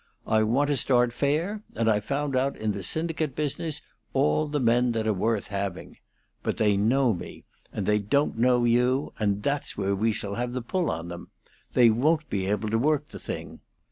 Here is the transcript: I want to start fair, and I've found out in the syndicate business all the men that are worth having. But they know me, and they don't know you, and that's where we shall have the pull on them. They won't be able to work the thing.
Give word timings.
I 0.25 0.41
want 0.41 0.67
to 0.69 0.75
start 0.75 1.13
fair, 1.13 1.61
and 1.75 1.87
I've 1.87 2.05
found 2.05 2.35
out 2.35 2.57
in 2.57 2.71
the 2.71 2.81
syndicate 2.81 3.35
business 3.35 3.83
all 4.13 4.47
the 4.47 4.59
men 4.59 4.93
that 4.93 5.05
are 5.05 5.13
worth 5.13 5.49
having. 5.49 5.97
But 6.41 6.57
they 6.57 6.75
know 6.75 7.13
me, 7.13 7.43
and 7.71 7.85
they 7.85 7.99
don't 7.99 8.35
know 8.35 8.63
you, 8.63 9.13
and 9.19 9.43
that's 9.43 9.77
where 9.77 9.95
we 9.95 10.11
shall 10.11 10.33
have 10.33 10.53
the 10.53 10.63
pull 10.63 10.89
on 10.89 11.09
them. 11.09 11.29
They 11.73 11.91
won't 11.91 12.27
be 12.31 12.47
able 12.47 12.71
to 12.71 12.79
work 12.79 13.09
the 13.09 13.19
thing. 13.19 13.59